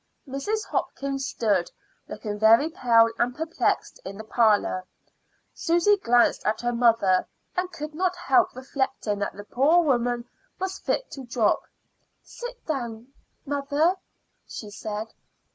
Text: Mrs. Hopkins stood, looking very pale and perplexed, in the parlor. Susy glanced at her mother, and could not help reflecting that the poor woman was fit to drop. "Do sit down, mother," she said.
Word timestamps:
Mrs. 0.27 0.65
Hopkins 0.65 1.27
stood, 1.27 1.69
looking 2.07 2.39
very 2.39 2.71
pale 2.71 3.09
and 3.19 3.35
perplexed, 3.35 3.99
in 4.03 4.17
the 4.17 4.23
parlor. 4.23 4.83
Susy 5.53 5.95
glanced 5.95 6.43
at 6.43 6.59
her 6.61 6.73
mother, 6.73 7.27
and 7.55 7.71
could 7.71 7.93
not 7.93 8.15
help 8.15 8.55
reflecting 8.55 9.19
that 9.19 9.33
the 9.35 9.43
poor 9.43 9.83
woman 9.83 10.27
was 10.59 10.79
fit 10.79 11.11
to 11.11 11.23
drop. 11.23 11.61
"Do 11.61 11.67
sit 12.23 12.65
down, 12.65 13.13
mother," 13.45 13.93
she 14.47 14.71
said. 14.71 15.13